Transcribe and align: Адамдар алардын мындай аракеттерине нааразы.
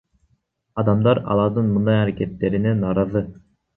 Адамдар 0.83 1.21
алардын 1.35 1.69
мындай 1.75 2.01
аракеттерине 2.07 2.77
нааразы. 2.85 3.23